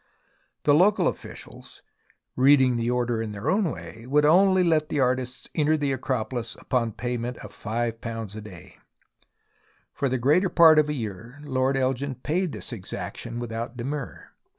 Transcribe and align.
The 0.63 0.73
local 0.73 1.07
officials, 1.07 1.83
reading 2.35 2.75
the 2.75 2.89
order 2.89 3.21
in 3.21 3.33
their 3.33 3.51
own 3.51 3.65
way, 3.69 4.05
would 4.07 4.25
only 4.25 4.63
let 4.63 4.89
the 4.89 4.99
artists 4.99 5.47
enter 5.53 5.77
the 5.77 5.91
Acropolis 5.91 6.55
upon 6.59 6.93
pa5mient 6.93 7.37
of 7.45 7.51
£5 7.53 8.35
a 8.35 8.41
day. 8.41 8.79
For 9.93 10.09
the 10.09 10.17
greater 10.17 10.49
part 10.49 10.79
of 10.79 10.89
a 10.89 10.93
year 10.93 11.39
Lord 11.43 11.77
Elgin 11.77 12.15
paid 12.15 12.51
this 12.51 12.73
exaction 12.73 13.37
without 13.37 13.77
demur. 13.77 14.31